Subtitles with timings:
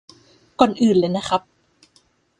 [0.59, 1.41] ก่อนอื่นเลยนะครับ